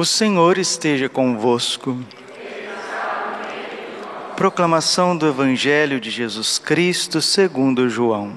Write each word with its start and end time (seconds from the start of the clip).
O 0.00 0.04
Senhor 0.06 0.56
esteja 0.56 1.10
convosco. 1.10 1.98
Proclamação 4.34 5.14
do 5.14 5.28
Evangelho 5.28 6.00
de 6.00 6.08
Jesus 6.10 6.58
Cristo 6.58 7.20
segundo 7.20 7.86
João. 7.86 8.32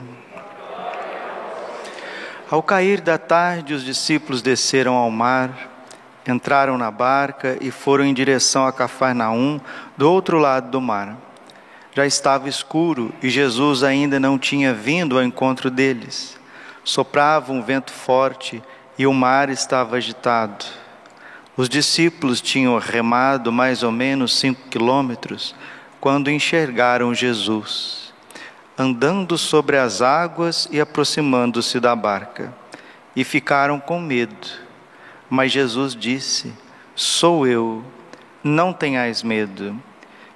Ao 2.51 2.61
cair 2.61 2.99
da 2.99 3.17
tarde, 3.17 3.73
os 3.73 3.85
discípulos 3.85 4.41
desceram 4.41 4.95
ao 4.95 5.09
mar, 5.09 5.87
entraram 6.27 6.77
na 6.77 6.91
barca 6.91 7.57
e 7.61 7.71
foram 7.71 8.03
em 8.03 8.13
direção 8.13 8.67
a 8.67 8.73
Cafarnaum, 8.73 9.57
do 9.95 10.11
outro 10.11 10.39
lado 10.39 10.69
do 10.69 10.81
mar. 10.81 11.15
Já 11.95 12.05
estava 12.05 12.49
escuro 12.49 13.13
e 13.23 13.29
Jesus 13.29 13.83
ainda 13.83 14.19
não 14.19 14.37
tinha 14.37 14.73
vindo 14.73 15.17
ao 15.17 15.23
encontro 15.23 15.71
deles. 15.71 16.37
Soprava 16.83 17.53
um 17.53 17.61
vento 17.61 17.93
forte 17.93 18.61
e 18.97 19.07
o 19.07 19.13
mar 19.13 19.49
estava 19.49 19.95
agitado. 19.95 20.82
Os 21.55 21.69
discípulos 21.69 22.41
tinham 22.41 22.79
remado 22.79 23.51
mais 23.51 23.83
ou 23.83 23.91
menos 23.91 24.39
cinco 24.39 24.69
quilômetros 24.69 25.53
quando 25.99 26.31
enxergaram 26.31 27.13
Jesus, 27.13 28.11
andando 28.75 29.37
sobre 29.37 29.77
as 29.77 30.01
águas 30.01 30.67
e 30.71 30.81
aproximando-se 30.81 31.79
da 31.79 31.95
barca, 31.95 32.51
e 33.15 33.23
ficaram 33.23 33.79
com 33.79 33.99
medo. 33.99 34.47
Mas 35.29 35.51
Jesus 35.51 35.95
disse: 35.95 36.51
Sou 36.95 37.45
eu, 37.45 37.85
não 38.43 38.73
tenhais 38.73 39.21
medo. 39.21 39.79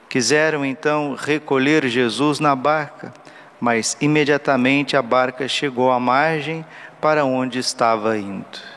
Quiseram 0.08 0.63
então 0.63 1.16
recolher 1.20 1.88
Jesus 1.88 2.39
na 2.39 2.55
barca, 2.55 3.11
mas 3.59 3.97
imediatamente 3.99 4.95
a 4.95 5.02
barca 5.02 5.47
chegou 5.47 5.91
à 5.91 5.99
margem 5.99 6.63
para 7.02 7.25
onde 7.25 7.58
estava 7.58 8.17
indo. 8.20 8.77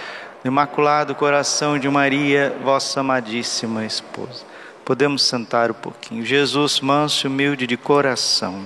do 0.43 0.47
Imaculado 0.47 1.13
Coração 1.13 1.77
de 1.77 1.87
Maria, 1.89 2.55
vossa 2.63 2.99
amadíssima 2.99 3.85
esposa. 3.85 4.43
Podemos 4.83 5.21
sentar 5.21 5.69
um 5.69 5.75
pouquinho. 5.75 6.25
Jesus, 6.25 6.79
manso 6.79 7.25
e 7.25 7.29
humilde 7.29 7.67
de 7.67 7.77
coração. 7.77 8.65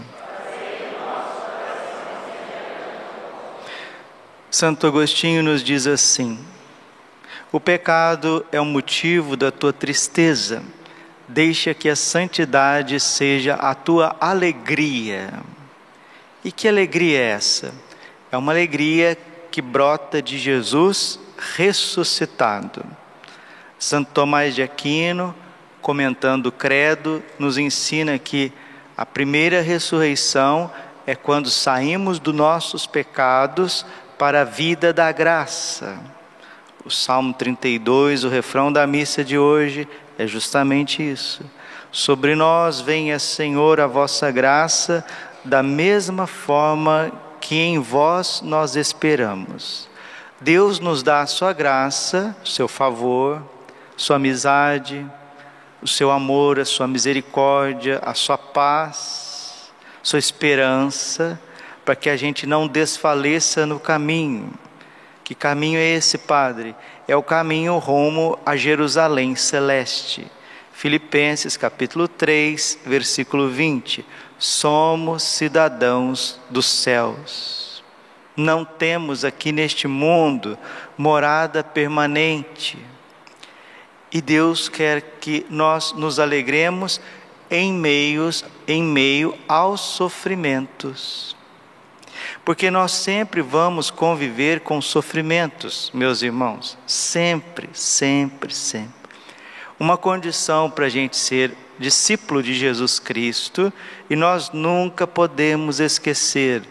Santo 4.50 4.88
Agostinho 4.88 5.44
nos 5.44 5.62
diz 5.62 5.86
assim: 5.86 6.40
O 7.52 7.60
pecado 7.60 8.46
é 8.52 8.62
o 8.62 8.66
motivo 8.66 9.36
da 9.36 9.52
tua 9.52 9.74
tristeza 9.74 10.64
deixa 11.28 11.74
que 11.74 11.90
a 11.90 11.96
santidade 11.96 13.00
seja 13.00 13.56
a 13.56 13.74
tua 13.74 14.16
alegria. 14.20 15.34
E 16.44 16.52
que 16.52 16.68
alegria 16.68 17.20
é 17.20 17.30
essa? 17.32 17.74
É 18.32 18.38
uma 18.38 18.52
alegria 18.52 19.18
que 19.50 19.62
brota 19.62 20.22
de 20.22 20.38
Jesus 20.38 21.20
ressuscitado. 21.56 22.84
Santo 23.78 24.12
Tomás 24.12 24.56
de 24.56 24.64
Aquino, 24.64 25.36
comentando 25.82 26.48
o 26.48 26.52
Credo, 26.52 27.22
nos 27.38 27.58
ensina 27.58 28.18
que 28.18 28.52
a 28.98 29.06
primeira 29.06 29.62
ressurreição 29.62 30.72
é 31.06 31.14
quando 31.14 31.50
saímos 31.50 32.18
dos 32.18 32.34
nossos 32.34 32.88
pecados 32.88 33.86
para 34.18 34.42
a 34.42 34.46
vida 34.46 34.92
da 34.94 35.12
graça. 35.12 36.00
O 36.84 36.90
Salmo 36.90 37.34
32, 37.34 38.24
o 38.24 38.30
refrão 38.30 38.72
da 38.72 38.88
missa 38.88 39.24
de 39.24 39.38
hoje, 39.38 39.88
é 40.18 40.26
justamente 40.26 41.04
isso. 41.04 41.44
Sobre 41.92 42.36
nós 42.36 42.82
venha, 42.82 43.20
Senhor, 43.20 43.80
a 43.80 43.88
vossa 43.88 44.32
graça, 44.32 45.06
da 45.44 45.62
mesma 45.62 46.26
forma 46.26 47.12
que 47.40 47.56
em 47.56 47.80
vós 47.80 48.42
nós 48.42 48.76
esperamos. 48.76 49.88
Deus 50.42 50.80
nos 50.80 51.02
dá 51.02 51.22
a 51.22 51.28
sua 51.28 51.54
graça, 51.54 52.36
o 52.44 52.48
seu 52.48 52.68
favor, 52.68 53.42
sua 53.96 54.18
amizade, 54.18 55.06
o 55.82 55.88
seu 55.88 56.12
amor, 56.12 56.60
a 56.60 56.66
sua 56.66 56.88
misericórdia, 56.88 58.02
a 58.04 58.14
sua 58.14 58.38
paz, 58.38 59.72
sua 60.04 60.20
esperança, 60.20 61.40
para 61.84 61.96
que 61.96 62.10
a 62.10 62.18
gente 62.18 62.46
não 62.46 62.68
desfaleça 62.68 63.66
no 63.66 63.80
caminho. 63.80 64.52
Que 65.24 65.34
caminho 65.34 65.80
é 65.80 65.86
esse, 65.86 66.18
Padre? 66.18 66.76
é 67.08 67.16
o 67.16 67.24
caminho 67.24 67.78
rumo 67.78 68.38
a 68.46 68.56
Jerusalém 68.56 69.36
celeste. 69.36 70.26
Filipenses 70.74 71.56
capítulo 71.56 72.08
3, 72.08 72.80
versículo 72.86 73.50
20. 73.50 74.06
Somos 74.38 75.24
cidadãos 75.24 76.40
dos 76.50 76.66
céus. 76.66 77.65
Não 78.36 78.66
temos 78.66 79.24
aqui 79.24 79.52
neste 79.52 79.88
mundo 79.88 80.58
morada 80.98 81.64
permanente. 81.64 82.78
E 84.12 84.22
Deus 84.22 84.70
quer 84.70 85.02
que 85.20 85.46
nós 85.50 85.94
nos 85.94 86.20
alegremos 86.20 87.02
em 87.50 87.74
meios 87.74 88.44
em 88.68 88.82
meio 88.84 89.38
aos 89.48 89.82
sofrimentos 89.82 91.36
porque 92.46 92.70
nós 92.70 92.92
sempre 92.92 93.42
vamos 93.42 93.90
conviver 93.90 94.60
com 94.60 94.80
sofrimentos, 94.80 95.90
meus 95.94 96.22
irmãos, 96.22 96.78
sempre, 96.86 97.70
sempre, 97.74 98.54
sempre. 98.54 98.94
Uma 99.80 99.98
condição 99.98 100.70
para 100.70 100.86
a 100.86 100.90
gente 100.90 101.18
ser 101.18 101.54
discípulo 101.80 102.42
de 102.42 102.54
Jesus 102.54 103.00
Cristo 103.00 103.74
e 104.10 104.16
nós 104.16 104.52
nunca 104.52 105.08
podemos 105.08 105.80
esquecer. 105.80 106.62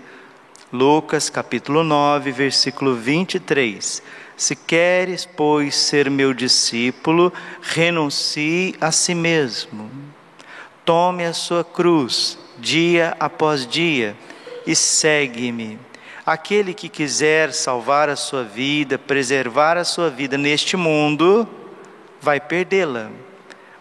Lucas 0.74 1.30
capítulo 1.30 1.84
9, 1.84 2.32
versículo 2.32 2.96
23. 2.96 4.02
Se 4.36 4.56
queres, 4.56 5.24
pois, 5.24 5.76
ser 5.76 6.10
meu 6.10 6.34
discípulo, 6.34 7.32
renuncie 7.62 8.74
a 8.80 8.90
si 8.90 9.14
mesmo. 9.14 9.88
Tome 10.84 11.24
a 11.24 11.32
sua 11.32 11.62
cruz, 11.62 12.36
dia 12.58 13.16
após 13.20 13.64
dia 13.68 14.16
e 14.66 14.74
segue-me. 14.74 15.78
Aquele 16.26 16.74
que 16.74 16.88
quiser 16.88 17.52
salvar 17.52 18.08
a 18.08 18.16
sua 18.16 18.42
vida, 18.42 18.98
preservar 18.98 19.76
a 19.76 19.84
sua 19.84 20.10
vida 20.10 20.36
neste 20.36 20.76
mundo, 20.76 21.48
vai 22.20 22.40
perdê-la. 22.40 23.12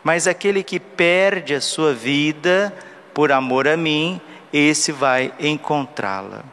Mas 0.03 0.27
aquele 0.27 0.61
que 0.61 0.79
perde 0.79 1.55
a 1.55 1.61
sua 1.61 1.91
vida 1.91 2.71
por 3.15 3.31
amor 3.31 3.67
a 3.67 3.75
mim, 3.75 4.21
esse 4.53 4.91
vai 4.91 5.33
encontrá-la. 5.39 6.45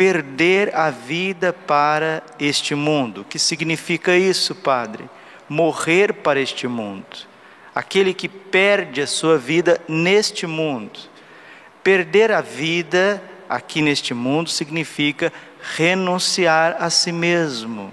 Perder 0.00 0.74
a 0.74 0.88
vida 0.88 1.52
para 1.52 2.22
este 2.38 2.74
mundo. 2.74 3.20
O 3.20 3.24
que 3.26 3.38
significa 3.38 4.16
isso, 4.16 4.54
Padre? 4.54 5.04
Morrer 5.46 6.14
para 6.14 6.40
este 6.40 6.66
mundo. 6.66 7.04
Aquele 7.74 8.14
que 8.14 8.26
perde 8.26 9.02
a 9.02 9.06
sua 9.06 9.36
vida 9.36 9.78
neste 9.86 10.46
mundo. 10.46 10.98
Perder 11.84 12.32
a 12.32 12.40
vida 12.40 13.22
aqui 13.46 13.82
neste 13.82 14.14
mundo 14.14 14.48
significa 14.48 15.30
renunciar 15.76 16.78
a 16.80 16.88
si 16.88 17.12
mesmo. 17.12 17.92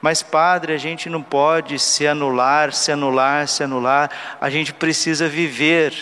Mas, 0.00 0.22
Padre, 0.22 0.72
a 0.72 0.78
gente 0.78 1.10
não 1.10 1.22
pode 1.22 1.78
se 1.78 2.06
anular, 2.06 2.72
se 2.72 2.90
anular, 2.90 3.46
se 3.48 3.62
anular, 3.62 4.38
a 4.40 4.48
gente 4.48 4.72
precisa 4.72 5.28
viver. 5.28 5.92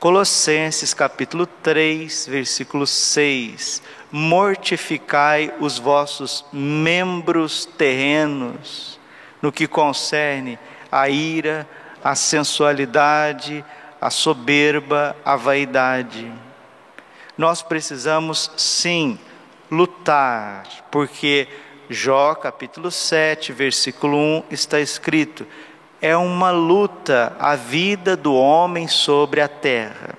Colossenses 0.00 0.94
capítulo 0.94 1.44
3, 1.44 2.26
versículo 2.26 2.86
6: 2.86 3.82
Mortificai 4.10 5.52
os 5.60 5.78
vossos 5.78 6.42
membros 6.50 7.66
terrenos, 7.66 8.98
no 9.42 9.52
que 9.52 9.66
concerne 9.66 10.58
a 10.90 11.10
ira, 11.10 11.68
a 12.02 12.14
sensualidade, 12.14 13.62
a 14.00 14.08
soberba, 14.08 15.14
a 15.22 15.36
vaidade. 15.36 16.32
Nós 17.36 17.60
precisamos 17.60 18.50
sim 18.56 19.18
lutar, 19.70 20.62
porque 20.90 21.46
Jó 21.90 22.34
capítulo 22.36 22.90
7, 22.90 23.52
versículo 23.52 24.16
1 24.16 24.44
está 24.50 24.80
escrito: 24.80 25.46
é 26.00 26.16
uma 26.16 26.50
luta 26.50 27.36
a 27.38 27.54
vida 27.54 28.16
do 28.16 28.34
homem 28.34 28.88
sobre 28.88 29.40
a 29.40 29.48
terra. 29.48 30.14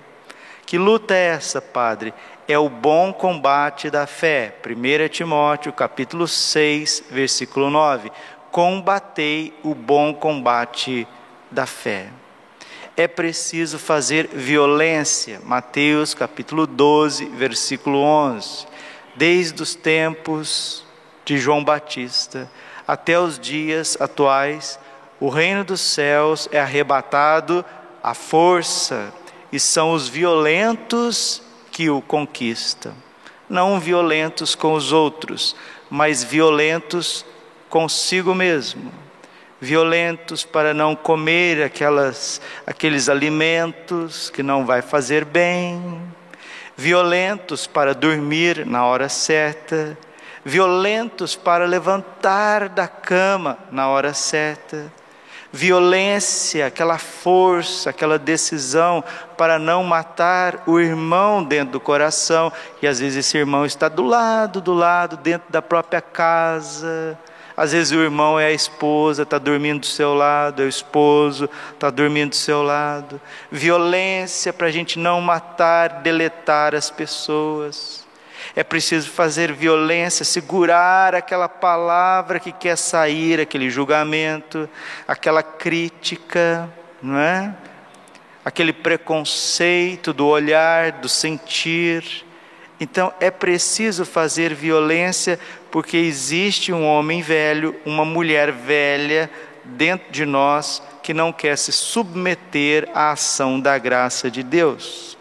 Que 0.65 0.77
luta 0.77 1.13
é 1.15 1.27
essa, 1.27 1.61
Padre? 1.61 2.13
É 2.47 2.57
o 2.57 2.69
bom 2.69 3.11
combate 3.11 3.89
da 3.89 4.05
fé. 4.05 4.55
1 4.65 5.09
Timóteo 5.09 5.73
capítulo 5.73 6.27
6, 6.27 7.05
versículo 7.09 7.69
9. 7.69 8.11
combatei 8.51 9.53
o 9.63 9.73
bom 9.73 10.13
combate 10.13 11.07
da 11.49 11.65
fé. 11.65 12.09
É 12.95 13.07
preciso 13.07 13.79
fazer 13.79 14.27
violência. 14.27 15.41
Mateus 15.43 16.13
capítulo 16.13 16.67
12, 16.67 17.25
versículo 17.25 17.99
11. 17.99 18.67
Desde 19.15 19.61
os 19.63 19.73
tempos 19.73 20.85
de 21.25 21.37
João 21.37 21.63
Batista 21.63 22.49
até 22.87 23.19
os 23.19 23.39
dias 23.39 23.97
atuais, 23.99 24.77
o 25.21 25.29
reino 25.29 25.63
dos 25.63 25.81
céus 25.81 26.49
é 26.51 26.59
arrebatado 26.59 27.63
à 28.01 28.15
força 28.15 29.13
e 29.51 29.59
são 29.59 29.93
os 29.93 30.07
violentos 30.07 31.43
que 31.71 31.91
o 31.91 32.01
conquistam. 32.01 32.91
Não 33.47 33.79
violentos 33.79 34.55
com 34.55 34.73
os 34.73 34.91
outros, 34.91 35.55
mas 35.91 36.23
violentos 36.23 37.23
consigo 37.69 38.33
mesmo. 38.33 38.91
Violentos 39.59 40.43
para 40.43 40.73
não 40.73 40.95
comer 40.95 41.61
aquelas, 41.61 42.41
aqueles 42.65 43.07
alimentos 43.07 44.31
que 44.31 44.41
não 44.41 44.65
vai 44.65 44.81
fazer 44.81 45.23
bem. 45.23 46.01
Violentos 46.75 47.67
para 47.67 47.93
dormir 47.93 48.65
na 48.65 48.87
hora 48.87 49.07
certa. 49.07 49.95
Violentos 50.43 51.35
para 51.35 51.65
levantar 51.65 52.69
da 52.69 52.87
cama 52.87 53.59
na 53.71 53.87
hora 53.87 54.15
certa 54.15 54.91
violência, 55.51 56.67
aquela 56.67 56.97
força, 56.97 57.89
aquela 57.89 58.17
decisão 58.17 59.03
para 59.37 59.59
não 59.59 59.83
matar 59.83 60.63
o 60.65 60.79
irmão 60.79 61.43
dentro 61.43 61.73
do 61.73 61.79
coração, 61.79 62.51
e 62.81 62.87
às 62.87 62.99
vezes 62.99 63.25
esse 63.25 63.37
irmão 63.37 63.65
está 63.65 63.89
do 63.89 64.03
lado, 64.03 64.61
do 64.61 64.73
lado, 64.73 65.17
dentro 65.17 65.51
da 65.51 65.61
própria 65.61 66.01
casa. 66.01 67.17
Às 67.55 67.73
vezes 67.73 67.91
o 67.91 68.01
irmão 68.01 68.39
é 68.39 68.45
a 68.47 68.51
esposa, 68.51 69.23
está 69.23 69.37
dormindo 69.37 69.81
do 69.81 69.85
seu 69.85 70.13
lado, 70.13 70.61
é 70.61 70.65
o 70.65 70.69
esposo, 70.69 71.49
está 71.73 71.89
dormindo 71.89 72.29
do 72.29 72.35
seu 72.35 72.63
lado. 72.63 73.19
Violência 73.51 74.53
para 74.53 74.67
a 74.67 74.71
gente 74.71 74.97
não 74.97 75.19
matar, 75.19 76.01
deletar 76.01 76.73
as 76.73 76.89
pessoas 76.89 78.00
é 78.55 78.63
preciso 78.63 79.09
fazer 79.09 79.53
violência, 79.53 80.25
segurar 80.25 81.15
aquela 81.15 81.47
palavra 81.47 82.39
que 82.39 82.51
quer 82.51 82.77
sair, 82.77 83.39
aquele 83.39 83.69
julgamento, 83.69 84.69
aquela 85.07 85.41
crítica, 85.41 86.69
não 87.01 87.17
é? 87.17 87.53
Aquele 88.43 88.73
preconceito 88.73 90.11
do 90.11 90.27
olhar, 90.27 90.91
do 90.93 91.07
sentir. 91.07 92.25
Então 92.79 93.13
é 93.19 93.31
preciso 93.31 94.03
fazer 94.03 94.53
violência 94.53 95.39
porque 95.69 95.95
existe 95.95 96.73
um 96.73 96.85
homem 96.85 97.21
velho, 97.21 97.75
uma 97.85 98.03
mulher 98.03 98.51
velha 98.51 99.29
dentro 99.63 100.11
de 100.11 100.25
nós 100.25 100.83
que 101.01 101.13
não 101.13 101.31
quer 101.31 101.57
se 101.57 101.71
submeter 101.71 102.89
à 102.93 103.11
ação 103.11 103.59
da 103.59 103.77
graça 103.77 104.29
de 104.29 104.43
Deus. 104.43 105.17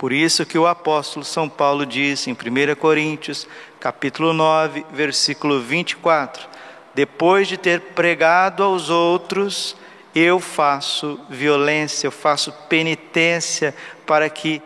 Por 0.00 0.14
isso 0.14 0.46
que 0.46 0.56
o 0.56 0.66
apóstolo 0.66 1.22
São 1.26 1.46
Paulo 1.46 1.84
disse 1.84 2.30
em 2.30 2.32
1 2.32 2.74
Coríntios, 2.76 3.46
capítulo 3.78 4.32
9, 4.32 4.86
versículo 4.90 5.60
24: 5.60 6.48
Depois 6.94 7.46
de 7.46 7.58
ter 7.58 7.82
pregado 7.94 8.62
aos 8.62 8.88
outros, 8.88 9.76
eu 10.14 10.40
faço 10.40 11.20
violência, 11.28 12.06
eu 12.06 12.10
faço 12.10 12.50
penitência 12.66 13.74
para 14.06 14.30
que 14.30 14.62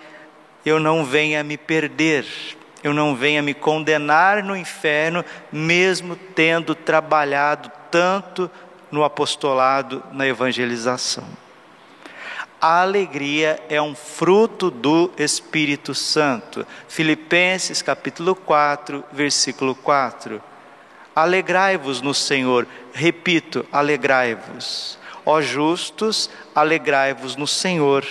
eu 0.64 0.78
não 0.78 1.04
venha 1.04 1.42
me 1.42 1.56
perder, 1.56 2.24
eu 2.84 2.94
não 2.94 3.16
venha 3.16 3.42
me 3.42 3.54
condenar 3.54 4.40
no 4.40 4.56
inferno, 4.56 5.24
mesmo 5.50 6.14
tendo 6.14 6.76
trabalhado 6.76 7.72
tanto 7.90 8.48
no 8.88 9.02
apostolado, 9.02 10.00
na 10.12 10.28
evangelização. 10.28 11.26
A 12.66 12.80
alegria 12.80 13.62
é 13.68 13.82
um 13.82 13.94
fruto 13.94 14.70
do 14.70 15.10
Espírito 15.18 15.94
Santo. 15.94 16.66
Filipenses 16.88 17.82
capítulo 17.82 18.34
4, 18.34 19.04
versículo 19.12 19.74
4. 19.74 20.42
Alegrai-vos 21.14 22.00
no 22.00 22.14
Senhor. 22.14 22.66
Repito, 22.94 23.66
alegrai-vos. 23.70 24.98
Ó 25.26 25.42
justos, 25.42 26.30
alegrai-vos 26.54 27.36
no 27.36 27.46
Senhor. 27.46 28.02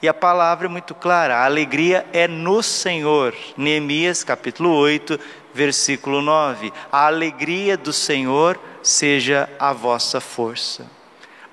E 0.00 0.06
a 0.06 0.14
palavra 0.14 0.68
é 0.68 0.70
muito 0.70 0.94
clara, 0.94 1.38
a 1.38 1.44
alegria 1.44 2.06
é 2.12 2.28
no 2.28 2.62
Senhor. 2.62 3.34
Neemias 3.56 4.22
capítulo 4.22 4.70
8, 4.76 5.18
versículo 5.52 6.22
9. 6.22 6.72
A 6.92 7.06
alegria 7.08 7.76
do 7.76 7.92
Senhor 7.92 8.60
seja 8.80 9.50
a 9.58 9.72
vossa 9.72 10.20
força. 10.20 10.95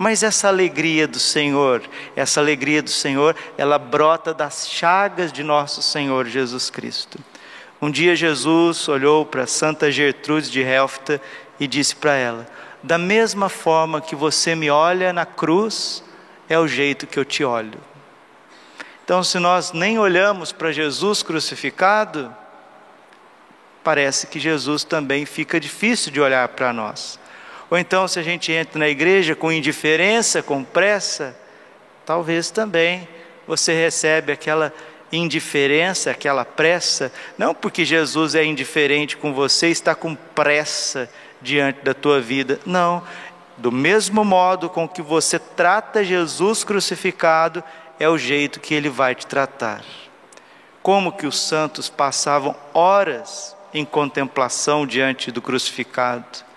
Mas 0.04 0.22
essa 0.22 0.50
alegria 0.50 1.08
do 1.08 1.18
Senhor, 1.18 1.82
essa 2.14 2.42
alegria 2.42 2.84
do 2.84 2.90
Senhor, 2.90 3.38
ela 3.58 3.80
brota 3.80 4.34
das 4.34 4.68
chagas 4.70 5.32
de 5.32 5.44
nosso 5.44 5.82
Senhor 5.82 6.26
Jesus 6.26 6.70
Cristo. 6.70 7.18
Um 7.82 7.90
dia 7.90 8.14
Jesus 8.14 8.90
olhou 8.90 9.26
para 9.26 9.48
Santa 9.48 9.90
Gertrude 9.90 10.52
de 10.52 10.60
Helfta 10.60 11.22
e 11.58 11.66
disse 11.66 11.96
para 11.96 12.16
ela: 12.16 12.46
Da 12.84 12.98
mesma 12.98 13.48
forma 13.48 14.02
que 14.02 14.14
você 14.14 14.56
me 14.56 14.70
olha 14.70 15.14
na 15.14 15.26
cruz, 15.26 16.04
é 16.50 16.60
o 16.60 16.68
jeito 16.68 17.08
que 17.08 17.18
eu 17.18 17.24
te 17.24 17.46
olho. 17.46 17.80
Então, 19.06 19.24
se 19.24 19.40
nós 19.40 19.72
nem 19.72 19.98
olhamos 19.98 20.52
para 20.52 20.74
Jesus 20.74 21.24
crucificado, 21.24 22.36
parece 23.82 24.28
que 24.28 24.38
Jesus 24.38 24.84
também 24.84 25.26
fica 25.26 25.62
difícil 25.62 26.12
de 26.12 26.20
olhar 26.20 26.50
para 26.50 26.74
nós. 26.74 27.23
Ou 27.74 27.80
então, 27.80 28.08
se 28.08 28.20
a 28.20 28.22
gente 28.22 28.52
entra 28.52 28.78
na 28.78 28.88
igreja 28.88 29.36
com 29.36 29.52
indiferença, 29.52 30.44
com 30.44 30.64
pressa, 30.64 31.36
talvez 32.06 32.52
também 32.52 33.08
você 33.48 33.74
recebe 33.74 34.32
aquela 34.32 34.72
indiferença, 35.12 36.12
aquela 36.12 36.46
pressa, 36.46 37.12
não 37.36 37.52
porque 37.56 37.84
Jesus 37.84 38.36
é 38.36 38.46
indiferente 38.46 39.18
com 39.18 39.34
você, 39.34 39.70
está 39.70 39.96
com 39.96 40.14
pressa 40.14 41.10
diante 41.42 41.82
da 41.82 41.96
tua 41.96 42.22
vida, 42.22 42.60
não. 42.64 43.02
Do 43.58 43.72
mesmo 43.72 44.24
modo 44.24 44.70
com 44.70 44.88
que 44.88 45.02
você 45.02 45.40
trata 45.40 46.04
Jesus 46.04 46.64
crucificado, 46.64 47.64
é 48.00 48.08
o 48.08 48.20
jeito 48.20 48.60
que 48.60 48.76
ele 48.76 48.88
vai 48.88 49.16
te 49.16 49.26
tratar. 49.26 49.84
Como 50.84 51.12
que 51.12 51.26
os 51.26 51.40
santos 51.40 51.90
passavam 51.90 52.56
horas 52.72 53.58
em 53.74 53.84
contemplação 53.84 54.86
diante 54.86 55.32
do 55.32 55.42
crucificado. 55.42 56.53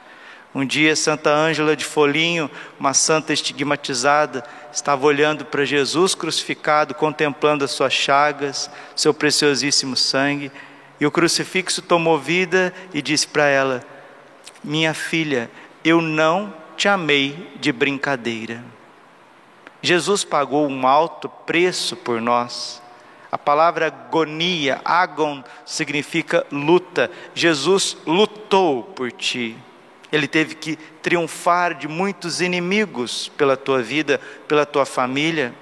Um 0.57 0.65
dia, 0.65 0.97
Santa 0.97 1.29
Ângela 1.29 1.77
de 1.77 1.85
Folinho, 1.85 2.51
uma 2.81 2.95
santa 2.95 3.31
estigmatizada, 3.31 4.43
estava 4.73 5.05
olhando 5.05 5.45
para 5.45 5.67
Jesus 5.67 6.15
crucificado, 6.15 6.95
contemplando 6.95 7.63
as 7.63 7.73
suas 7.73 7.93
chagas, 7.93 8.71
seu 8.97 9.13
preciosíssimo 9.13 9.95
sangue, 9.99 10.51
e 10.99 11.05
o 11.05 11.11
crucifixo 11.11 11.83
tomou 11.83 12.19
vida 12.19 12.73
e 12.95 13.03
disse 13.03 13.29
para 13.29 13.47
ela: 13.47 13.85
Minha 14.65 14.95
filha, 14.95 15.51
eu 15.85 16.01
não 16.01 16.55
te 16.75 16.89
amei 16.89 17.53
de 17.61 17.71
brincadeira. 17.71 18.65
Jesus 19.83 20.25
pagou 20.25 20.67
um 20.67 20.87
alto 20.87 21.29
preço 21.29 21.95
por 21.97 22.19
nós. 22.19 22.81
A 23.31 23.37
palavra 23.37 23.89
agonia, 23.89 24.81
agon, 24.83 25.45
significa 25.67 26.47
luta. 26.51 27.11
Jesus 27.35 27.95
lutou 28.07 28.85
por 28.85 29.13
ti. 29.13 29.55
Ele 30.13 30.29
teve 30.29 30.55
que 30.55 30.77
triunfar 31.03 31.75
de 31.75 31.89
muitos 31.89 32.41
inimigos 32.41 33.29
pela 33.37 33.57
tua 33.57 33.83
vida, 33.83 34.21
pela 34.47 34.65
tua 34.65 34.87
família, 34.87 35.53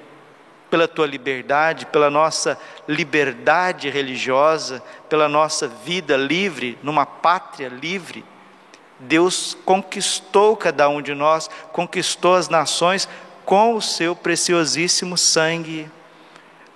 pela 0.70 0.88
tua 0.88 1.06
liberdade, 1.06 1.86
pela 1.86 2.10
nossa 2.10 2.58
liberdade 2.86 3.88
religiosa, 3.88 4.82
pela 5.08 5.28
nossa 5.28 5.68
vida 5.68 6.16
livre, 6.16 6.78
numa 6.82 7.06
pátria 7.06 7.68
livre. 7.68 8.24
Deus 8.98 9.56
conquistou 9.64 10.56
cada 10.56 10.88
um 10.88 11.00
de 11.00 11.14
nós, 11.14 11.48
conquistou 11.72 12.34
as 12.34 12.48
nações 12.48 13.08
com 13.44 13.74
o 13.74 13.82
seu 13.82 14.14
preciosíssimo 14.14 15.16
sangue. 15.16 15.90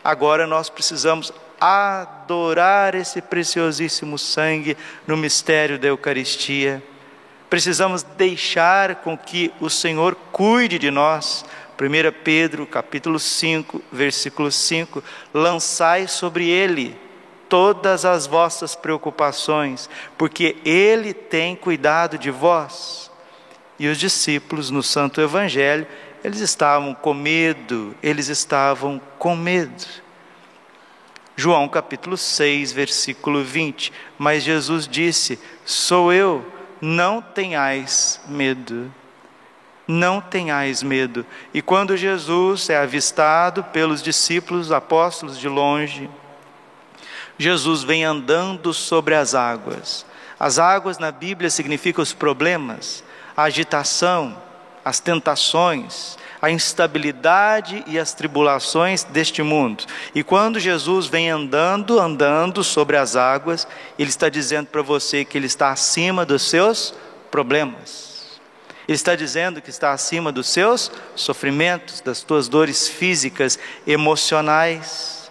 Agora 0.03 0.47
nós 0.47 0.71
precisamos 0.71 1.33
adorar 1.61 2.95
esse 2.95 3.21
preciosíssimo 3.21 4.19
sangue 4.19 4.77
no 5.07 5.17
mistério 5.17 5.79
da 5.79 5.89
Eucaristia 5.89 6.83
precisamos 7.49 8.03
deixar 8.03 8.97
com 8.97 9.17
que 9.17 9.53
o 9.61 9.71
Senhor 9.71 10.15
cuide 10.33 10.79
de 10.79 10.91
nós. 10.91 11.45
1 11.81 12.23
Pedro, 12.25 12.67
capítulo 12.67 13.19
5, 13.19 13.83
versículo 13.93 14.51
5: 14.51 15.03
Lançai 15.33 16.09
sobre 16.09 16.49
ele 16.49 16.99
todas 17.49 18.05
as 18.05 18.27
vossas 18.27 18.75
preocupações, 18.75 19.89
porque 20.17 20.57
ele 20.65 21.15
tem 21.15 21.57
cuidado 21.57 22.19
de 22.19 22.31
vós. 22.31 23.11
E 23.79 23.89
os 23.89 23.97
discípulos 23.97 24.71
no 24.71 24.83
Santo 24.83 25.21
Evangelho, 25.21 25.87
eles 26.23 26.41
estavam 26.41 26.95
com 26.95 27.15
medo, 27.15 27.95
eles 28.03 28.29
estavam 28.29 29.01
com 29.19 29.37
medo. 29.37 29.87
João 31.37 31.69
capítulo 31.69 32.17
6, 32.17 32.73
versículo 32.73 33.45
20: 33.45 33.93
Mas 34.19 34.43
Jesus 34.43 34.89
disse: 34.89 35.39
Sou 35.65 36.13
eu 36.13 36.58
não 36.81 37.21
tenhais 37.21 38.21
medo. 38.27 38.93
Não 39.87 40.21
tenhais 40.21 40.83
medo. 40.83 41.25
E 41.55 41.63
quando 41.63 41.97
Jesus 41.97 42.69
é 42.69 42.77
avistado 42.77 43.65
pelos 43.65 44.03
discípulos, 44.03 44.71
apóstolos 44.71 45.39
de 45.39 45.49
longe, 45.49 46.11
Jesus 47.39 47.83
vem 47.83 48.05
andando 48.05 48.75
sobre 48.75 49.15
as 49.15 49.35
águas. 49.35 50.05
As 50.39 50.59
águas 50.59 50.99
na 50.99 51.11
Bíblia 51.11 51.49
significam 51.51 52.03
os 52.03 52.13
problemas, 52.13 53.03
a 53.37 53.45
agitação, 53.45 54.37
as 54.85 55.01
tentações, 55.01 56.19
a 56.41 56.51
instabilidade 56.51 57.83
e 57.87 57.99
as 57.99 58.15
tribulações 58.15 59.05
deste 59.05 59.43
mundo. 59.43 59.85
E 60.15 60.23
quando 60.23 60.61
Jesus 60.61 61.07
vem 61.07 61.31
andando, 61.31 61.99
andando 61.99 62.63
sobre 62.63 62.97
as 62.97 63.17
águas, 63.17 63.67
Ele 63.99 64.11
está 64.11 64.29
dizendo 64.29 64.67
para 64.67 64.83
você 64.83 65.25
que 65.25 65.37
Ele 65.37 65.47
está 65.47 65.71
acima 65.71 66.25
dos 66.25 66.43
seus 66.43 66.95
problemas. 67.31 68.09
Ele 68.87 68.97
está 68.97 69.15
dizendo 69.15 69.61
que 69.61 69.69
está 69.69 69.93
acima 69.93 70.33
dos 70.33 70.49
seus 70.49 70.91
sofrimentos, 71.15 72.01
das 72.01 72.23
tuas 72.23 72.49
dores 72.49 72.89
físicas, 72.89 73.59
emocionais. 73.87 75.31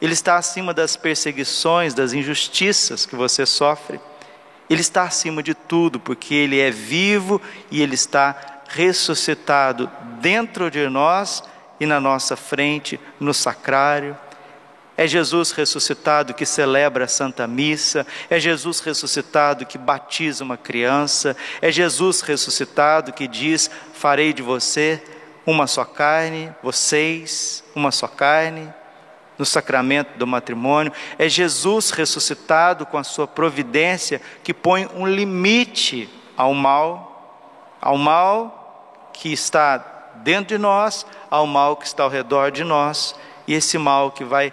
Ele 0.00 0.12
está 0.12 0.36
acima 0.36 0.74
das 0.74 0.96
perseguições, 0.96 1.94
das 1.94 2.12
injustiças 2.12 3.06
que 3.06 3.14
você 3.14 3.46
sofre. 3.46 4.00
Ele 4.68 4.80
está 4.80 5.04
acima 5.04 5.40
de 5.40 5.54
tudo, 5.54 6.00
porque 6.00 6.34
Ele 6.34 6.58
é 6.58 6.70
vivo 6.70 7.40
e 7.70 7.80
Ele 7.80 7.94
está 7.94 8.55
ressuscitado 8.68 9.90
dentro 10.20 10.70
de 10.70 10.88
nós 10.88 11.42
e 11.78 11.86
na 11.86 12.00
nossa 12.00 12.36
frente, 12.36 12.98
no 13.20 13.32
sacrário. 13.34 14.16
É 14.96 15.06
Jesus 15.06 15.52
ressuscitado 15.52 16.32
que 16.32 16.46
celebra 16.46 17.04
a 17.04 17.08
Santa 17.08 17.46
Missa, 17.46 18.06
é 18.30 18.40
Jesus 18.40 18.80
ressuscitado 18.80 19.66
que 19.66 19.76
batiza 19.76 20.42
uma 20.42 20.56
criança, 20.56 21.36
é 21.60 21.70
Jesus 21.70 22.22
ressuscitado 22.22 23.12
que 23.12 23.28
diz: 23.28 23.70
Farei 23.92 24.32
de 24.32 24.40
você 24.40 25.02
uma 25.44 25.66
só 25.66 25.84
carne, 25.84 26.50
vocês 26.62 27.62
uma 27.74 27.90
só 27.90 28.08
carne, 28.08 28.72
no 29.38 29.44
sacramento 29.44 30.16
do 30.16 30.26
matrimônio. 30.26 30.92
É 31.18 31.28
Jesus 31.28 31.90
ressuscitado 31.90 32.86
com 32.86 32.96
a 32.96 33.04
sua 33.04 33.26
providência 33.26 34.20
que 34.42 34.54
põe 34.54 34.88
um 34.94 35.06
limite 35.06 36.08
ao 36.36 36.54
mal, 36.54 37.76
ao 37.80 37.98
mal 37.98 38.55
que 39.16 39.32
está 39.32 39.78
dentro 40.16 40.56
de 40.56 40.58
nós, 40.58 41.04
ao 41.30 41.46
mal 41.46 41.76
que 41.76 41.86
está 41.86 42.02
ao 42.02 42.08
redor 42.08 42.50
de 42.50 42.62
nós, 42.62 43.14
e 43.46 43.54
esse 43.54 43.78
mal 43.78 44.10
que 44.10 44.24
vai 44.24 44.52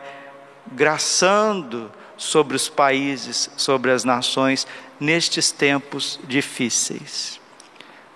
graçando 0.72 1.92
sobre 2.18 2.56
os 2.56 2.70
países, 2.70 3.50
sobre 3.58 3.92
as 3.92 4.04
nações, 4.04 4.66
nestes 5.00 5.52
tempos 5.52 6.20
difíceis. 6.24 7.40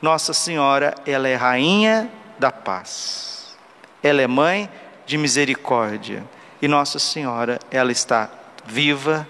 Nossa 0.01 0.33
Senhora, 0.33 0.95
ela 1.05 1.27
é 1.27 1.35
rainha 1.35 2.09
da 2.39 2.51
paz. 2.51 3.57
Ela 4.01 4.21
é 4.21 4.27
mãe 4.27 4.69
de 5.05 5.17
misericórdia. 5.17 6.23
E 6.61 6.67
Nossa 6.67 6.99
Senhora, 6.99 7.59
ela 7.69 7.91
está 7.91 8.29
viva, 8.65 9.27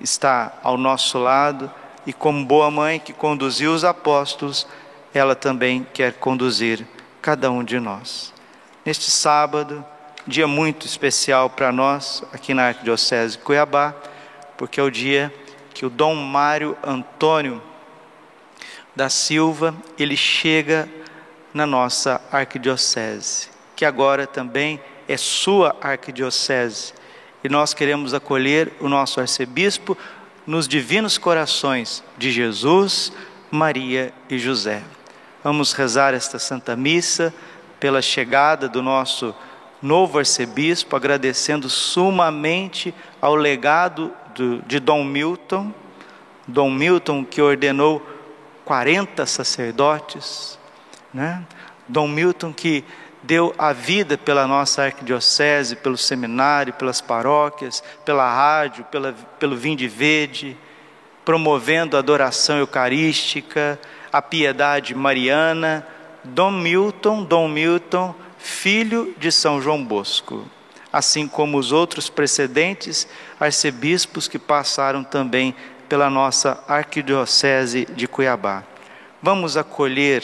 está 0.00 0.52
ao 0.62 0.78
nosso 0.78 1.18
lado 1.18 1.70
e 2.06 2.12
como 2.12 2.44
boa 2.44 2.70
mãe 2.70 3.00
que 3.00 3.12
conduziu 3.12 3.72
os 3.72 3.84
apóstolos, 3.84 4.66
ela 5.14 5.36
também 5.36 5.86
quer 5.94 6.14
conduzir 6.14 6.86
cada 7.22 7.50
um 7.50 7.62
de 7.62 7.78
nós. 7.78 8.34
Neste 8.84 9.10
sábado, 9.10 9.84
dia 10.26 10.46
muito 10.46 10.86
especial 10.86 11.48
para 11.48 11.70
nós 11.70 12.22
aqui 12.32 12.52
na 12.52 12.66
Arquidiocese 12.66 13.38
de 13.38 13.42
Cuiabá, 13.42 13.94
porque 14.58 14.80
é 14.80 14.82
o 14.82 14.90
dia 14.90 15.32
que 15.72 15.86
o 15.86 15.90
Dom 15.90 16.14
Mário 16.14 16.76
Antônio 16.82 17.62
da 18.94 19.08
Silva, 19.08 19.74
ele 19.98 20.16
chega 20.16 20.88
na 21.52 21.66
nossa 21.66 22.20
arquidiocese, 22.30 23.48
que 23.74 23.84
agora 23.84 24.26
também 24.26 24.80
é 25.08 25.16
sua 25.16 25.76
arquidiocese. 25.80 26.92
E 27.42 27.48
nós 27.48 27.74
queremos 27.74 28.14
acolher 28.14 28.72
o 28.80 28.88
nosso 28.88 29.20
arcebispo 29.20 29.96
nos 30.46 30.66
divinos 30.68 31.18
corações 31.18 32.02
de 32.16 32.30
Jesus, 32.30 33.12
Maria 33.50 34.12
e 34.28 34.38
José. 34.38 34.82
Vamos 35.44 35.74
rezar 35.74 36.14
esta 36.14 36.38
Santa 36.38 36.74
Missa 36.74 37.32
pela 37.78 38.00
chegada 38.00 38.66
do 38.66 38.82
nosso 38.82 39.34
novo 39.82 40.18
arcebispo, 40.18 40.96
agradecendo 40.96 41.68
sumamente 41.68 42.94
ao 43.20 43.34
legado 43.34 44.10
do, 44.34 44.62
de 44.62 44.80
Dom 44.80 45.04
Milton, 45.04 45.70
Dom 46.48 46.70
Milton 46.70 47.22
que 47.22 47.42
ordenou 47.42 48.00
40 48.64 49.26
sacerdotes, 49.26 50.58
né? 51.12 51.44
Dom 51.86 52.08
Milton 52.08 52.50
que 52.50 52.82
deu 53.22 53.54
a 53.58 53.74
vida 53.74 54.16
pela 54.16 54.46
nossa 54.46 54.84
arquidiocese, 54.84 55.76
pelo 55.76 55.98
seminário, 55.98 56.72
pelas 56.72 57.02
paróquias, 57.02 57.84
pela 58.02 58.32
rádio, 58.34 58.82
pela, 58.84 59.14
pelo 59.38 59.58
Vinde 59.58 59.88
Verde, 59.88 60.56
promovendo 61.22 61.98
a 61.98 62.00
adoração 62.00 62.56
eucarística, 62.56 63.78
a 64.14 64.22
piedade 64.22 64.94
mariana, 64.94 65.84
Dom 66.22 66.52
Milton, 66.52 67.24
Dom 67.24 67.48
Milton, 67.48 68.14
filho 68.38 69.12
de 69.18 69.32
São 69.32 69.60
João 69.60 69.84
Bosco, 69.84 70.48
assim 70.92 71.26
como 71.26 71.58
os 71.58 71.72
outros 71.72 72.08
precedentes 72.08 73.08
arcebispos 73.40 74.28
que 74.28 74.38
passaram 74.38 75.02
também 75.02 75.52
pela 75.88 76.08
nossa 76.08 76.62
arquidiocese 76.68 77.86
de 77.86 78.06
Cuiabá. 78.06 78.62
Vamos 79.20 79.56
acolher 79.56 80.22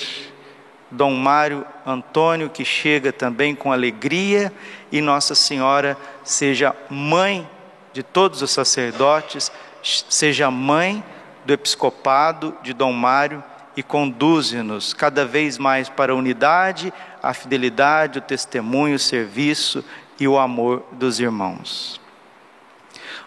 Dom 0.88 1.16
Mário 1.16 1.66
Antônio, 1.84 2.48
que 2.48 2.64
chega 2.64 3.12
também 3.12 3.56
com 3.56 3.72
alegria, 3.72 4.52
e 4.92 5.00
Nossa 5.00 5.34
Senhora 5.34 5.96
seja 6.22 6.76
mãe 6.88 7.50
de 7.92 8.04
todos 8.04 8.40
os 8.40 8.52
sacerdotes, 8.52 9.50
seja 9.82 10.48
mãe 10.48 11.02
do 11.44 11.52
episcopado 11.52 12.56
de 12.62 12.72
Dom 12.72 12.92
Mário 12.92 13.42
e 13.76 13.82
conduze-nos 13.82 14.92
cada 14.92 15.24
vez 15.24 15.58
mais 15.58 15.88
para 15.88 16.12
a 16.12 16.16
unidade, 16.16 16.92
a 17.22 17.32
fidelidade, 17.32 18.18
o 18.18 18.22
testemunho, 18.22 18.96
o 18.96 18.98
serviço 18.98 19.84
e 20.18 20.26
o 20.26 20.38
amor 20.38 20.84
dos 20.92 21.20
irmãos. 21.20 22.00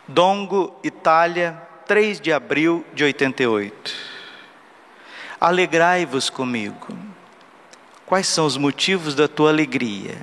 Dongo, 0.07 0.75
Itália, 0.83 1.61
3 1.85 2.19
de 2.19 2.31
abril 2.31 2.85
de 2.93 3.03
88. 3.03 3.93
Alegrai-vos 5.39 6.29
comigo. 6.29 6.97
Quais 8.05 8.27
são 8.27 8.45
os 8.45 8.57
motivos 8.57 9.15
da 9.15 9.27
tua 9.27 9.49
alegria? 9.49 10.17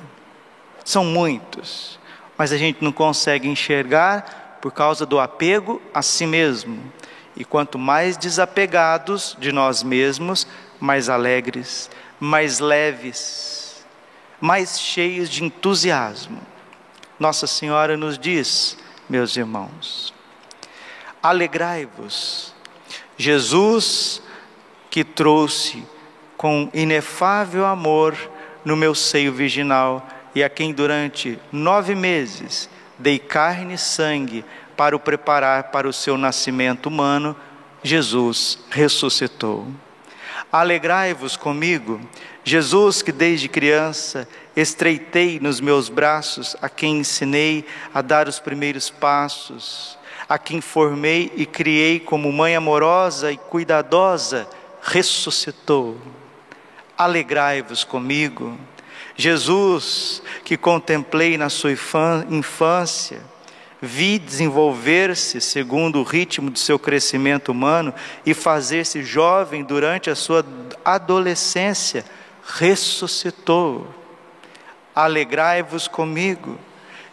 São 0.85 1.05
muitos, 1.05 1.99
mas 2.37 2.53
a 2.53 2.57
gente 2.57 2.85
não 2.85 2.93
consegue 2.93 3.49
enxergar 3.49 4.59
por 4.61 4.73
causa 4.73 5.07
do 5.07 5.19
apego 5.19 5.81
a 5.93 6.03
si 6.03 6.27
mesmo 6.27 6.93
e 7.41 7.45
quanto 7.47 7.79
mais 7.79 8.19
desapegados 8.19 9.35
de 9.41 9.51
nós 9.51 9.83
mesmos, 9.83 10.47
mais 10.79 11.09
alegres, 11.09 11.89
mais 12.21 12.59
leves, 12.59 13.83
mais 14.39 14.79
cheios 14.79 15.31
de 15.31 15.43
entusiasmo. 15.43 16.39
Nossa 17.19 17.47
Senhora 17.47 17.97
nos 17.97 18.19
diz, 18.19 18.77
meus 19.09 19.39
irmãos, 19.39 20.13
alegrai-vos. 21.23 22.55
Jesus 23.17 24.21
que 24.91 25.03
trouxe 25.03 25.83
com 26.37 26.69
inefável 26.75 27.65
amor 27.65 28.15
no 28.63 28.77
meu 28.77 28.95
seio 28.95 29.33
virginal 29.33 30.07
e 30.35 30.45
a 30.45 30.51
quem 30.51 30.75
durante 30.75 31.39
nove 31.51 31.95
meses 31.95 32.69
dei 32.99 33.19
carne 33.19 33.75
e 33.75 33.79
sangue 33.79 34.45
para 34.81 34.97
o 34.97 34.99
preparar 34.99 35.65
para 35.65 35.87
o 35.87 35.93
seu 35.93 36.17
nascimento 36.17 36.87
humano, 36.87 37.37
Jesus 37.83 38.61
ressuscitou. 38.71 39.67
Alegrai-vos 40.51 41.37
comigo, 41.37 42.01
Jesus, 42.43 43.03
que 43.03 43.13
desde 43.13 43.47
criança 43.47 44.27
estreitei 44.57 45.39
nos 45.39 45.61
meus 45.61 45.91
braços, 45.91 46.57
a 46.63 46.69
quem 46.71 47.01
ensinei 47.01 47.67
a 47.93 48.01
dar 48.01 48.27
os 48.27 48.39
primeiros 48.39 48.89
passos, 48.89 49.99
a 50.27 50.39
quem 50.39 50.63
formei 50.63 51.31
e 51.37 51.45
criei 51.45 52.01
como 52.01 52.33
mãe 52.33 52.57
amorosa 52.57 53.31
e 53.31 53.37
cuidadosa, 53.37 54.49
ressuscitou. 54.81 55.99
Alegrai-vos 56.97 57.85
comigo, 57.85 58.59
Jesus, 59.15 60.23
que 60.43 60.57
contemplei 60.57 61.37
na 61.37 61.51
sua 61.51 61.71
infância, 62.31 63.29
vi 63.81 64.19
desenvolver-se 64.19 65.41
segundo 65.41 66.01
o 66.01 66.03
ritmo 66.03 66.51
do 66.51 66.59
seu 66.59 66.79
crescimento 66.79 67.51
humano 67.51 67.95
e 68.27 68.35
fazer-se 68.35 69.03
jovem 69.03 69.65
durante 69.65 70.11
a 70.11 70.15
sua 70.15 70.45
adolescência, 70.85 72.05
ressuscitou. 72.45 73.89
Alegrai-vos 74.95 75.89
comigo. 75.89 76.59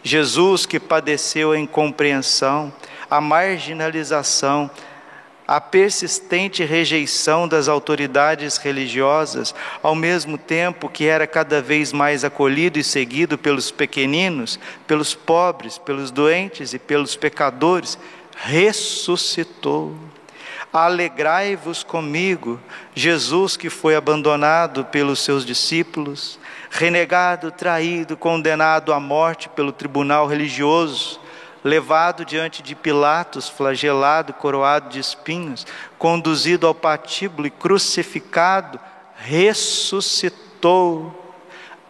Jesus 0.02 0.66
que 0.66 0.78
padeceu 0.78 1.52
a 1.52 1.58
incompreensão, 1.58 2.72
a 3.10 3.20
marginalização, 3.20 4.70
a 5.48 5.62
persistente 5.62 6.62
rejeição 6.62 7.48
das 7.48 7.68
autoridades 7.68 8.58
religiosas, 8.58 9.54
ao 9.82 9.94
mesmo 9.94 10.36
tempo 10.36 10.90
que 10.90 11.06
era 11.06 11.26
cada 11.26 11.62
vez 11.62 11.90
mais 11.90 12.22
acolhido 12.22 12.78
e 12.78 12.84
seguido 12.84 13.38
pelos 13.38 13.70
pequeninos, 13.70 14.60
pelos 14.86 15.14
pobres, 15.14 15.78
pelos 15.78 16.10
doentes 16.10 16.74
e 16.74 16.78
pelos 16.78 17.16
pecadores, 17.16 17.98
ressuscitou. 18.36 19.96
Alegrai-vos 20.70 21.82
comigo, 21.82 22.60
Jesus 22.94 23.56
que 23.56 23.70
foi 23.70 23.96
abandonado 23.96 24.84
pelos 24.84 25.20
seus 25.20 25.46
discípulos, 25.46 26.38
renegado, 26.68 27.50
traído, 27.50 28.18
condenado 28.18 28.92
à 28.92 29.00
morte 29.00 29.48
pelo 29.48 29.72
tribunal 29.72 30.26
religioso, 30.26 31.18
levado 31.64 32.24
diante 32.24 32.62
de 32.62 32.74
Pilatos, 32.74 33.48
flagelado, 33.48 34.32
coroado 34.32 34.88
de 34.88 34.98
espinhos, 34.98 35.66
conduzido 35.98 36.66
ao 36.66 36.74
patíbulo 36.74 37.46
e 37.46 37.50
crucificado, 37.50 38.78
ressuscitou. 39.16 41.24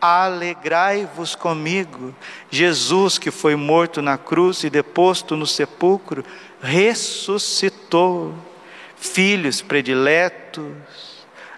Alegrai-vos 0.01 1.35
comigo. 1.35 2.15
Jesus, 2.51 3.19
que 3.19 3.31
foi 3.31 3.57
morto 3.57 4.01
na 4.01 4.17
cruz 4.17 4.63
e 4.63 4.71
deposto 4.71 5.37
no 5.37 5.47
sepulcro, 5.47 6.25
ressuscitou. 6.61 8.35
Filhos 8.97 9.61
prediletos, 9.61 10.73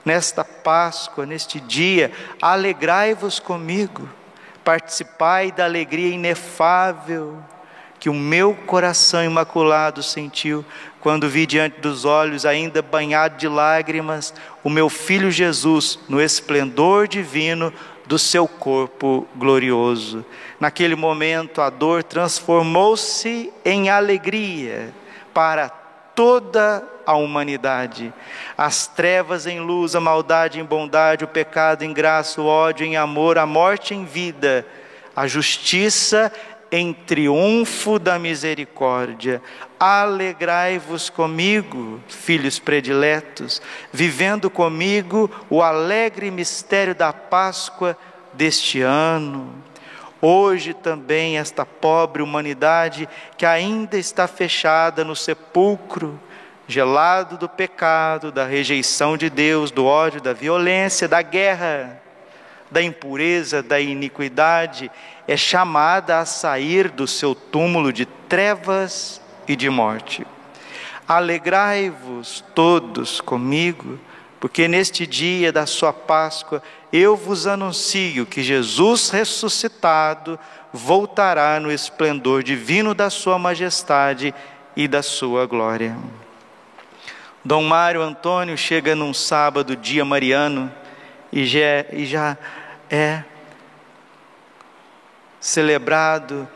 nesta 0.05 0.45
Páscoa, 0.45 1.27
neste 1.27 1.61
dia, 1.61 2.13
alegrai-vos 2.41 3.39
comigo. 3.39 4.09
Participai 4.65 5.53
da 5.53 5.65
alegria 5.65 6.15
inefável 6.15 7.43
que 8.01 8.09
o 8.09 8.15
meu 8.15 8.55
coração 8.55 9.23
imaculado 9.23 10.03
sentiu 10.03 10.65
quando 11.01 11.29
vi 11.29 11.47
diante 11.47 11.81
dos 11.81 12.07
olhos, 12.07 12.47
ainda 12.47 12.81
banhado 12.81 13.37
de 13.37 13.47
lágrimas, 13.47 14.35
o 14.65 14.71
meu 14.71 14.89
filho 14.89 15.31
Jesus 15.31 15.99
no 16.09 16.21
esplendor 16.21 17.07
divino 17.07 17.73
do 18.07 18.19
seu 18.19 18.49
corpo 18.49 19.29
glorioso. 19.37 20.25
Naquele 20.59 20.97
momento, 20.97 21.61
a 21.61 21.71
dor 21.71 22.03
transformou-se 22.03 23.53
em 23.65 23.89
alegria 23.89 24.93
para 25.33 25.69
toda 25.69 26.83
a 27.07 27.15
humanidade. 27.15 28.13
As 28.57 28.87
trevas 28.87 29.47
em 29.47 29.61
luz, 29.61 29.95
a 29.95 30.01
maldade 30.01 30.59
em 30.59 30.65
bondade, 30.65 31.25
o 31.25 31.29
pecado 31.29 31.83
em 31.83 31.93
graça, 31.93 32.41
o 32.41 32.47
ódio 32.47 32.85
em 32.85 32.97
amor, 32.97 33.39
a 33.39 33.47
morte 33.47 33.95
em 33.95 34.05
vida, 34.05 34.67
a 35.15 35.27
justiça 35.27 36.33
em 36.71 36.93
triunfo 36.93 37.99
da 37.99 38.19
misericórdia. 38.19 39.43
Alegrai-vos 39.79 41.11
comigo, 41.11 42.01
filhos 42.09 42.59
prediletos, 42.59 43.61
vivendo 43.93 44.49
comigo 44.49 45.31
o 45.49 45.63
alegre 45.63 46.31
mistério 46.31 46.95
da 46.95 47.13
Páscoa 47.13 47.97
deste 48.33 48.81
ano. 48.83 49.53
Hoje 50.23 50.75
também 50.75 51.39
esta 51.39 51.65
pobre 51.65 52.23
humanidade 52.23 53.09
que 53.39 53.47
ainda 53.47 53.97
está 53.97 54.29
fechada 54.29 55.03
no 55.03 55.17
sepulcro, 55.17 56.21
gelado 56.69 57.39
do 57.39 57.49
pecado, 57.49 58.31
da 58.31 58.45
rejeição 58.45 59.17
de 59.17 59.31
Deus, 59.31 59.71
do 59.71 59.87
ódio, 59.87 60.21
da 60.21 60.33
violência, 60.33 61.09
da 61.09 61.23
guerra, 61.23 62.01
da 62.71 62.83
impureza, 62.83 63.63
da 63.63 63.81
iniquidade, 63.81 64.91
é 65.27 65.37
chamada 65.37 66.19
a 66.19 66.25
sair 66.25 66.89
do 66.89 67.07
seu 67.07 67.35
túmulo 67.35 67.93
de 67.93 68.07
trevas 68.07 69.21
e 69.47 69.57
de 69.57 69.69
morte. 69.69 70.27
Alegrai-vos 71.07 72.45
todos 72.55 73.21
comigo, 73.21 73.99
porque 74.39 74.69
neste 74.69 75.07
dia 75.07 75.53
da 75.53 75.67
sua 75.67 75.93
Páscoa 75.93 76.63
eu 76.93 77.17
vos 77.17 77.47
anuncio 77.47 78.25
que 78.25 78.43
Jesus 78.43 79.11
ressuscitado 79.11 80.39
voltará 80.73 81.59
no 81.59 81.71
esplendor 81.71 82.43
divino 82.43 82.95
da 82.95 83.11
sua 83.11 83.39
majestade 83.39 84.33
e 84.77 84.87
da 84.87 85.03
sua 85.03 85.47
glória. 85.47 85.97
Dom 87.45 87.63
Mário 87.65 88.03
Antônio 88.03 88.57
chega 88.57 88.95
num 88.95 89.15
sábado, 89.15 89.75
dia 89.75 90.05
mariano, 90.05 90.71
e 91.33 91.45
já, 91.45 91.87
e 91.93 92.05
já 92.05 92.37
é 92.91 93.23
celebrado, 95.41 96.49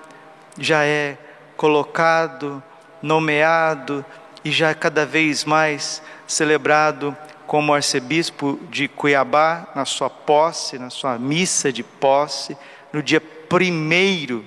já 0.58 0.84
é 0.84 1.16
colocado, 1.56 2.62
nomeado 3.00 4.04
e 4.44 4.50
já 4.50 4.70
é 4.70 4.74
cada 4.74 5.06
vez 5.06 5.44
mais 5.44 6.02
celebrado 6.26 7.16
como 7.46 7.72
arcebispo 7.72 8.58
de 8.70 8.88
Cuiabá, 8.88 9.68
na 9.74 9.84
sua 9.84 10.10
posse, 10.10 10.78
na 10.78 10.90
sua 10.90 11.18
missa 11.18 11.72
de 11.72 11.82
posse, 11.82 12.56
no 12.92 13.02
dia 13.02 13.22
1 13.50 14.44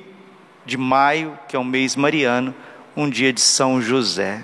de 0.65 0.77
maio, 0.77 1.37
que 1.47 1.55
é 1.55 1.59
o 1.59 1.63
mês 1.63 1.95
mariano, 1.95 2.53
um 2.95 3.09
dia 3.09 3.31
de 3.31 3.39
São 3.39 3.81
José. 3.81 4.43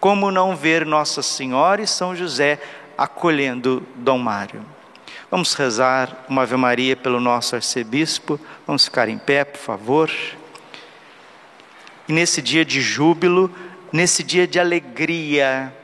Como 0.00 0.30
não 0.30 0.56
ver 0.56 0.86
Nossa 0.86 1.22
Senhora 1.22 1.82
e 1.82 1.86
São 1.86 2.14
José 2.14 2.58
acolhendo 2.96 3.86
Dom 3.96 4.18
Mário? 4.18 4.73
Vamos 5.34 5.54
rezar 5.54 6.16
uma 6.28 6.42
Ave 6.42 6.56
Maria 6.56 6.94
pelo 6.94 7.18
nosso 7.18 7.56
arcebispo. 7.56 8.38
Vamos 8.64 8.84
ficar 8.84 9.08
em 9.08 9.18
pé, 9.18 9.42
por 9.42 9.58
favor. 9.58 10.08
E 12.06 12.12
nesse 12.12 12.40
dia 12.40 12.64
de 12.64 12.80
júbilo, 12.80 13.52
nesse 13.92 14.22
dia 14.22 14.46
de 14.46 14.60
alegria, 14.60 15.74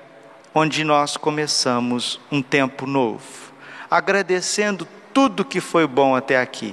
onde 0.55 0.85
nós 0.85 1.17
começamos 1.17 2.21
um 2.31 2.41
tempo 2.41 2.87
novo, 2.87 3.53
agradecendo 3.91 4.87
tudo 5.13 5.45
que 5.45 5.61
foi 5.61 5.85
bom 5.85 6.15
até 6.15 6.41
aqui, 6.41 6.73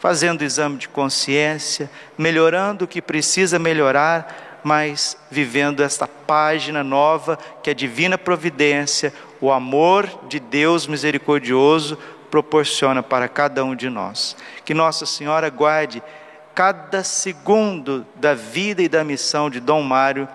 fazendo 0.00 0.42
exame 0.42 0.76
de 0.76 0.88
consciência, 0.88 1.88
melhorando 2.18 2.84
o 2.84 2.88
que 2.88 3.00
precisa 3.00 3.60
melhorar, 3.60 4.47
mas 4.62 5.16
vivendo 5.30 5.82
esta 5.82 6.06
página 6.06 6.82
nova 6.82 7.38
que 7.62 7.70
a 7.70 7.74
divina 7.74 8.18
providência, 8.18 9.12
o 9.40 9.50
amor 9.52 10.08
de 10.28 10.40
Deus 10.40 10.86
misericordioso 10.86 11.98
proporciona 12.30 13.02
para 13.02 13.28
cada 13.28 13.64
um 13.64 13.74
de 13.74 13.88
nós. 13.88 14.36
Que 14.64 14.74
Nossa 14.74 15.06
Senhora 15.06 15.48
guarde 15.48 16.02
cada 16.54 17.04
segundo 17.04 18.04
da 18.16 18.34
vida 18.34 18.82
e 18.82 18.88
da 18.88 19.04
missão 19.04 19.48
de 19.48 19.60
Dom 19.60 19.82
Mário 19.82 20.28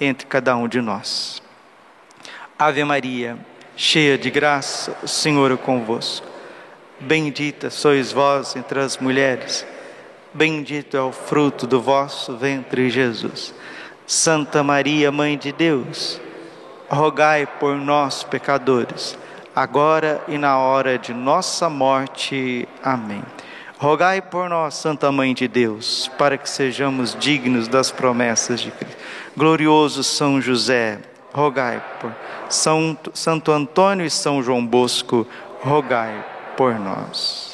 entre 0.00 0.26
cada 0.26 0.56
um 0.56 0.68
de 0.68 0.80
nós. 0.80 1.42
Ave 2.58 2.84
Maria, 2.84 3.38
cheia 3.76 4.18
de 4.18 4.30
graça, 4.30 4.94
o 5.02 5.08
Senhor 5.08 5.50
é 5.50 5.56
convosco. 5.56 6.26
Bendita 7.00 7.70
sois 7.70 8.12
vós 8.12 8.54
entre 8.54 8.78
as 8.78 8.98
mulheres, 8.98 9.66
bendito 10.32 10.96
é 10.96 11.02
o 11.02 11.12
fruto 11.12 11.66
do 11.66 11.80
vosso 11.80 12.36
ventre, 12.36 12.90
Jesus. 12.90 13.54
Santa 14.06 14.62
Maria, 14.62 15.12
Mãe 15.12 15.38
de 15.38 15.52
Deus, 15.52 16.20
rogai 16.88 17.46
por 17.46 17.76
nós, 17.76 18.24
pecadores, 18.24 19.16
agora 19.54 20.20
e 20.26 20.36
na 20.36 20.58
hora 20.58 20.98
de 20.98 21.14
nossa 21.14 21.68
morte. 21.68 22.68
Amém. 22.82 23.22
Rogai 23.78 24.20
por 24.20 24.48
nós, 24.48 24.74
Santa 24.74 25.10
Mãe 25.10 25.32
de 25.32 25.48
Deus, 25.48 26.10
para 26.18 26.36
que 26.36 26.50
sejamos 26.50 27.16
dignos 27.18 27.66
das 27.66 27.90
promessas 27.90 28.60
de 28.60 28.70
Cristo. 28.70 28.96
Glorioso 29.36 30.04
São 30.04 30.40
José, 30.40 30.98
rogai 31.32 31.82
por 32.00 32.12
São 32.48 32.98
Santo 33.14 33.52
Antônio 33.52 34.04
e 34.04 34.10
São 34.10 34.42
João 34.42 34.66
Bosco, 34.66 35.26
rogai 35.62 36.26
por 36.56 36.78
nós. 36.78 37.49